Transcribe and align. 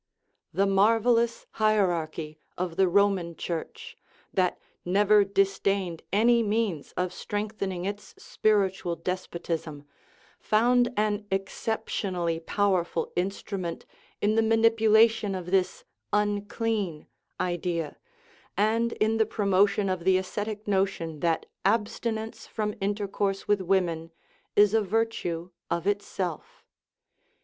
The 0.51 0.65
marvellous 0.65 1.45
hierarchy 1.51 2.39
of 2.57 2.75
the 2.75 2.87
Roman 2.87 3.35
Church, 3.35 3.95
that 4.33 4.59
never 4.83 5.23
disdained 5.23 6.01
any 6.11 6.41
means 6.41 6.91
of 6.93 7.13
strengthening 7.13 7.85
its 7.85 8.15
spirit 8.17 8.73
ual 8.77 9.03
despotism, 9.03 9.83
found 10.39 10.89
an 10.97 11.27
exceptionally 11.29 12.39
powerful 12.39 13.13
instru 13.15 13.59
ment 13.59 13.85
in 14.23 14.33
the 14.33 14.41
manipulation 14.41 15.35
of 15.35 15.51
this" 15.51 15.83
unclean" 16.27 17.05
idea, 17.39 17.95
and 18.57 18.93
in 18.93 19.17
the 19.17 19.27
promotion 19.27 19.87
of 19.87 20.03
the 20.03 20.17
ascetic 20.17 20.67
notion 20.67 21.19
that 21.19 21.45
abstinence 21.63 22.47
from 22.47 22.73
intercourse 22.81 23.47
with 23.47 23.61
women 23.61 24.11
is 24.55 24.73
a 24.73 24.81
virtue 24.81 25.51
of 25.69 25.85
itself. 25.85 26.63